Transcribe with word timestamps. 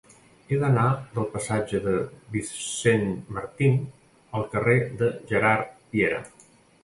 He 0.51 0.57
d'anar 0.61 0.85
del 1.17 1.27
passatge 1.33 1.81
de 1.83 1.91
Vicent 2.37 3.05
Martín 3.37 3.77
al 4.39 4.49
carrer 4.55 4.79
de 5.03 5.11
Gerard 5.33 5.77
Piera. 5.93 6.25